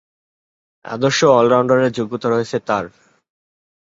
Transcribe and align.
আদর্শ 0.85 1.19
অল-রাউন্ডারের 1.31 1.91
যোগ্যতা 1.91 2.27
রয়েছে 2.29 2.57
তার। 2.67 2.85